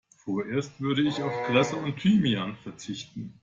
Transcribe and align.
Vorerst 0.17 0.81
würde 0.81 1.03
ich 1.03 1.21
auf 1.21 1.31
Kresse 1.45 1.75
und 1.75 1.95
Thymian 1.97 2.57
verzichten. 2.63 3.35